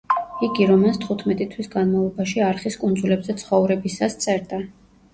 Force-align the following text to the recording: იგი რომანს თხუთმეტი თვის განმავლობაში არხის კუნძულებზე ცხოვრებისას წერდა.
იგი 0.45 0.65
რომანს 0.71 0.97
თხუთმეტი 1.03 1.47
თვის 1.53 1.69
განმავლობაში 1.77 2.43
არხის 2.49 2.81
კუნძულებზე 2.87 3.39
ცხოვრებისას 3.45 4.23
წერდა. 4.27 4.69